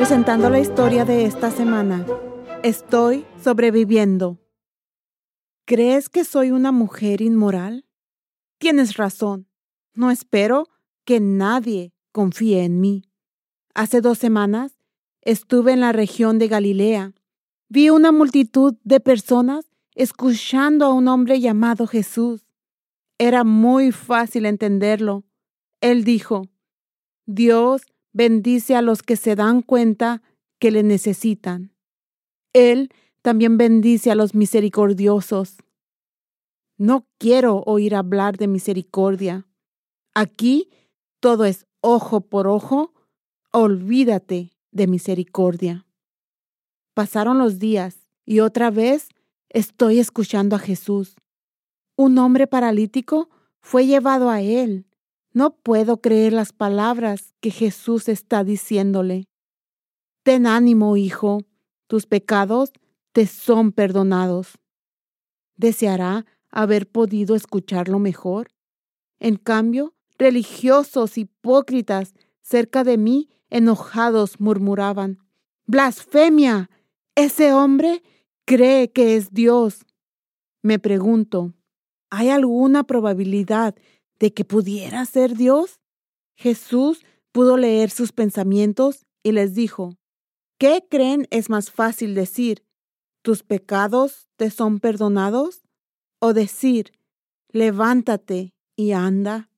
[0.00, 2.06] presentando la historia de esta semana.
[2.62, 4.38] Estoy sobreviviendo.
[5.66, 7.84] ¿Crees que soy una mujer inmoral?
[8.56, 9.46] Tienes razón.
[9.92, 10.68] No espero
[11.04, 13.02] que nadie confíe en mí.
[13.74, 14.78] Hace dos semanas
[15.20, 17.12] estuve en la región de Galilea.
[17.68, 22.46] Vi una multitud de personas escuchando a un hombre llamado Jesús.
[23.18, 25.24] Era muy fácil entenderlo.
[25.82, 26.48] Él dijo,
[27.26, 27.82] Dios
[28.12, 30.22] bendice a los que se dan cuenta
[30.58, 31.72] que le necesitan.
[32.52, 35.56] Él también bendice a los misericordiosos.
[36.76, 39.46] No quiero oír hablar de misericordia.
[40.14, 40.70] Aquí
[41.20, 42.94] todo es ojo por ojo.
[43.52, 45.86] Olvídate de misericordia.
[46.94, 49.08] Pasaron los días y otra vez
[49.48, 51.16] estoy escuchando a Jesús.
[51.96, 53.28] Un hombre paralítico
[53.60, 54.86] fue llevado a él
[55.32, 59.28] no puedo creer las palabras que Jesús está diciéndole.
[60.22, 61.42] Ten ánimo, hijo,
[61.86, 62.72] tus pecados
[63.12, 64.58] te son perdonados.
[65.56, 68.48] ¿Deseará haber podido escucharlo mejor?
[69.18, 75.18] En cambio, religiosos hipócritas cerca de mí, enojados, murmuraban,
[75.66, 76.68] Blasfemia.
[77.14, 78.02] Ese hombre
[78.44, 79.86] cree que es Dios.
[80.62, 81.54] Me pregunto,
[82.10, 83.76] ¿hay alguna probabilidad
[84.20, 85.80] de que pudiera ser Dios?
[86.36, 89.96] Jesús pudo leer sus pensamientos y les dijo,
[90.58, 92.64] ¿qué creen es más fácil decir,
[93.22, 95.62] tus pecados te son perdonados?
[96.20, 96.92] O decir,
[97.48, 99.50] levántate y anda.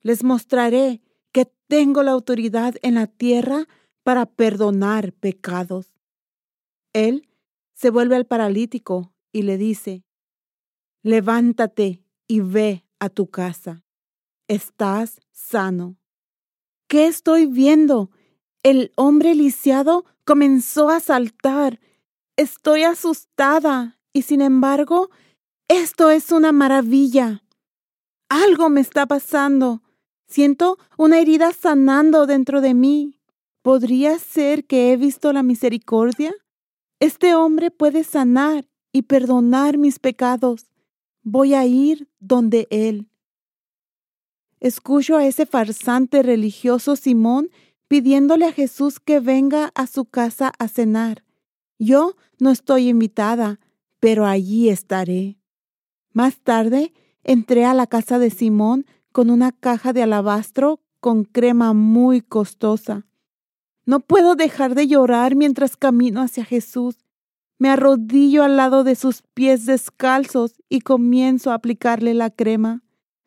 [0.00, 3.66] Les mostraré que tengo la autoridad en la tierra
[4.04, 5.92] para perdonar pecados.
[6.92, 7.28] Él
[7.74, 10.04] se vuelve al paralítico y le dice,
[11.02, 13.82] levántate y ve a tu casa.
[14.48, 15.96] Estás sano.
[16.88, 18.10] ¿Qué estoy viendo?
[18.62, 21.80] El hombre lisiado comenzó a saltar.
[22.36, 25.10] Estoy asustada y sin embargo,
[25.68, 27.42] esto es una maravilla.
[28.28, 29.82] Algo me está pasando.
[30.28, 33.20] Siento una herida sanando dentro de mí.
[33.62, 36.34] ¿Podría ser que he visto la misericordia?
[37.00, 40.66] Este hombre puede sanar y perdonar mis pecados
[41.26, 43.08] voy a ir donde Él.
[44.60, 47.50] Escucho a ese farsante religioso Simón
[47.88, 51.24] pidiéndole a Jesús que venga a su casa a cenar.
[51.80, 53.58] Yo no estoy invitada,
[53.98, 55.36] pero allí estaré.
[56.12, 56.94] Más tarde
[57.24, 63.04] entré a la casa de Simón con una caja de alabastro con crema muy costosa.
[63.84, 66.98] No puedo dejar de llorar mientras camino hacia Jesús
[67.58, 72.82] me arrodillo al lado de sus pies descalzos y comienzo a aplicarle la crema.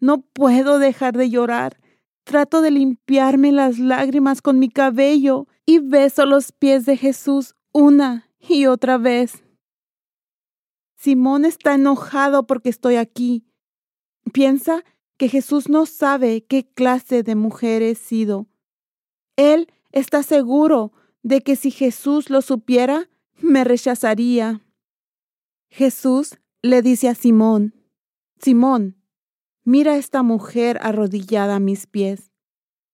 [0.00, 1.80] No puedo dejar de llorar.
[2.24, 8.30] Trato de limpiarme las lágrimas con mi cabello y beso los pies de Jesús una
[8.40, 9.44] y otra vez.
[10.96, 13.44] Simón está enojado porque estoy aquí.
[14.32, 14.84] Piensa
[15.18, 18.46] que Jesús no sabe qué clase de mujer he sido.
[19.36, 20.92] Él está seguro
[21.22, 23.08] de que si Jesús lo supiera,
[23.44, 24.62] me rechazaría.
[25.68, 27.74] Jesús le dice a Simón,
[28.40, 28.96] Simón,
[29.64, 32.32] mira a esta mujer arrodillada a mis pies.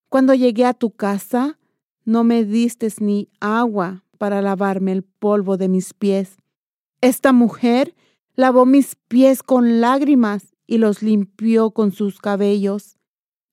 [0.08, 1.58] Cuando llegué a tu casa,
[2.04, 6.36] no me diste ni agua para lavarme el polvo de mis pies.
[7.00, 7.94] Esta mujer
[8.34, 12.98] lavó mis pies con lágrimas y los limpió con sus cabellos.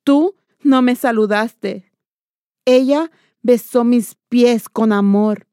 [0.04, 1.92] Tú no me saludaste.
[2.66, 5.47] Ella besó mis pies con amor.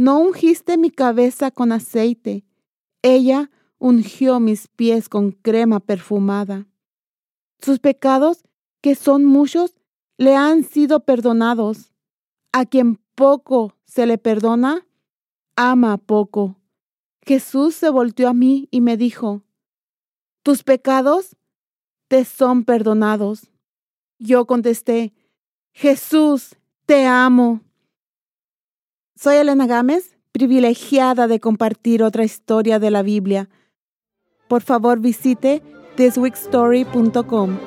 [0.00, 2.46] No ungiste mi cabeza con aceite,
[3.02, 6.66] ella ungió mis pies con crema perfumada.
[7.58, 8.42] Sus pecados,
[8.80, 9.76] que son muchos,
[10.16, 11.92] le han sido perdonados.
[12.50, 14.86] A quien poco se le perdona,
[15.54, 16.56] ama poco.
[17.20, 19.42] Jesús se volteó a mí y me dijo,
[20.42, 21.36] Tus pecados
[22.08, 23.50] te son perdonados.
[24.18, 25.12] Yo contesté,
[25.74, 26.56] Jesús,
[26.86, 27.60] te amo.
[29.22, 33.50] Soy Elena Gámez, privilegiada de compartir otra historia de la Biblia.
[34.48, 35.62] Por favor visite
[35.96, 37.58] thisweekstory.com.